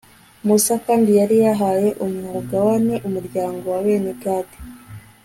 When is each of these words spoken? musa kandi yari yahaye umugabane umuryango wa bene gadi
musa 0.45 0.73
kandi 0.85 1.09
yari 1.19 1.35
yahaye 1.45 1.89
umugabane 2.05 2.95
umuryango 3.07 3.63
wa 3.73 3.79
bene 3.85 4.11
gadi 4.21 4.57